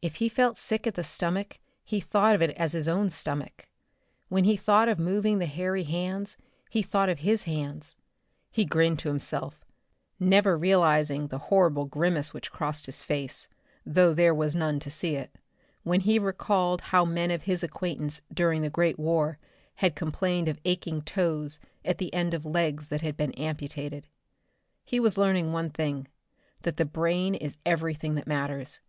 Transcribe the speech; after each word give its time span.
If 0.00 0.14
he 0.14 0.30
felt 0.30 0.56
sick 0.56 0.86
at 0.86 0.94
the 0.94 1.04
stomach 1.04 1.58
he 1.84 2.00
thought 2.00 2.34
of 2.34 2.40
it 2.40 2.52
as 2.52 2.72
his 2.72 2.88
own 2.88 3.10
stomach. 3.10 3.68
When 4.30 4.44
he 4.44 4.56
thought 4.56 4.88
of 4.88 4.98
moving 4.98 5.38
the 5.38 5.44
hairy 5.44 5.82
hands 5.84 6.38
he 6.70 6.80
thought 6.80 7.10
of 7.10 7.18
his 7.18 7.42
hands. 7.42 7.94
He 8.50 8.64
grinned 8.64 9.00
to 9.00 9.10
himself 9.10 9.62
never 10.18 10.56
realizing 10.56 11.26
the 11.26 11.36
horrible 11.52 11.84
grimace 11.84 12.32
which 12.32 12.50
crossed 12.50 12.86
his 12.86 13.02
face, 13.02 13.48
though 13.84 14.14
there 14.14 14.34
was 14.34 14.56
none 14.56 14.78
to 14.80 14.90
see 14.90 15.14
it 15.14 15.30
when 15.82 16.00
he 16.00 16.18
recalled 16.18 16.80
how 16.80 17.04
men 17.04 17.30
of 17.30 17.42
his 17.42 17.62
acquaintance 17.62 18.22
during 18.32 18.62
the 18.62 18.70
Great 18.70 18.98
War, 18.98 19.36
had 19.74 19.94
complained 19.94 20.48
of 20.48 20.58
aching 20.64 21.02
toes 21.02 21.60
at 21.84 21.98
the 21.98 22.14
end 22.14 22.32
of 22.32 22.46
legs 22.46 22.88
that 22.88 23.02
had 23.02 23.14
been 23.14 23.32
amputated! 23.32 24.06
He 24.86 24.98
was 24.98 25.18
learning 25.18 25.52
one 25.52 25.68
thing 25.68 26.08
that 26.62 26.78
the 26.78 26.86
brain 26.86 27.34
is 27.34 27.58
everything 27.66 28.14
that 28.14 28.26
matters. 28.26 28.80